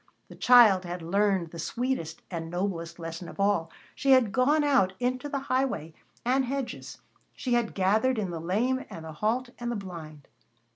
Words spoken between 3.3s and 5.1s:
all. She had gone out